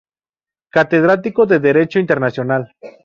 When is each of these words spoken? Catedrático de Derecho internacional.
Catedrático 0.71 1.45
de 1.45 1.59
Derecho 1.59 1.99
internacional. 1.99 2.73